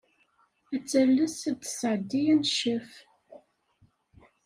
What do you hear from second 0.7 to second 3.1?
Ad tales ad d-tesɛeddi aneccaf.